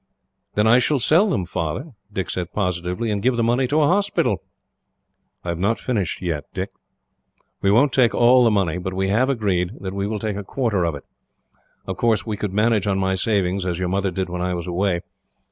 [0.55, 3.87] "Then I will sell them, Father," Dick said positively, "and give the money to a
[3.87, 4.41] hospital!"
[5.43, 6.71] "I have not finished yet, Dick.
[7.61, 10.43] We won't take all the money, but we have agreed that we will take a
[10.43, 11.03] quarter of it.
[11.85, 14.65] Of course, we could manage on my savings, as your mother did when I was
[14.65, 15.01] away.